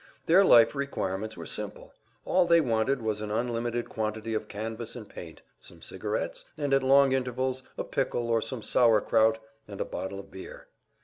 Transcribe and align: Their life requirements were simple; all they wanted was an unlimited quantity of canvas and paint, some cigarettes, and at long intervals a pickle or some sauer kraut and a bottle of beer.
Their 0.25 0.43
life 0.43 0.73
requirements 0.73 1.37
were 1.37 1.45
simple; 1.45 1.93
all 2.25 2.47
they 2.47 2.59
wanted 2.59 3.03
was 3.03 3.21
an 3.21 3.29
unlimited 3.29 3.87
quantity 3.87 4.33
of 4.33 4.47
canvas 4.47 4.95
and 4.95 5.07
paint, 5.07 5.43
some 5.59 5.79
cigarettes, 5.79 6.43
and 6.57 6.73
at 6.73 6.81
long 6.81 7.11
intervals 7.11 7.61
a 7.77 7.83
pickle 7.83 8.31
or 8.31 8.41
some 8.41 8.63
sauer 8.63 8.99
kraut 8.99 9.37
and 9.67 9.79
a 9.79 9.85
bottle 9.85 10.19
of 10.19 10.31
beer. 10.31 10.69